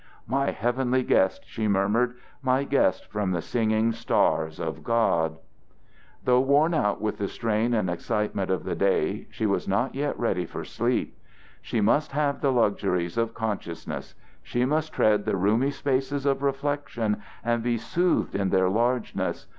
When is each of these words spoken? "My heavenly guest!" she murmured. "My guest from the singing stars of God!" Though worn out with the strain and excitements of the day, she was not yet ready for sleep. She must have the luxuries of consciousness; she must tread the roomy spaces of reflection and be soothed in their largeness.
"My 0.25 0.49
heavenly 0.49 1.03
guest!" 1.03 1.43
she 1.45 1.67
murmured. 1.67 2.15
"My 2.41 2.63
guest 2.63 3.05
from 3.11 3.29
the 3.29 3.39
singing 3.43 3.91
stars 3.91 4.59
of 4.59 4.83
God!" 4.83 5.37
Though 6.25 6.39
worn 6.39 6.73
out 6.73 6.99
with 6.99 7.19
the 7.19 7.27
strain 7.27 7.75
and 7.75 7.87
excitements 7.87 8.51
of 8.51 8.63
the 8.63 8.73
day, 8.73 9.27
she 9.29 9.45
was 9.45 9.67
not 9.67 9.93
yet 9.93 10.17
ready 10.17 10.47
for 10.47 10.63
sleep. 10.65 11.19
She 11.61 11.81
must 11.81 12.13
have 12.13 12.41
the 12.41 12.51
luxuries 12.51 13.15
of 13.15 13.35
consciousness; 13.35 14.15
she 14.41 14.65
must 14.65 14.91
tread 14.91 15.23
the 15.25 15.37
roomy 15.37 15.69
spaces 15.69 16.25
of 16.25 16.41
reflection 16.41 17.21
and 17.43 17.61
be 17.61 17.77
soothed 17.77 18.33
in 18.33 18.49
their 18.49 18.69
largeness. 18.71 19.45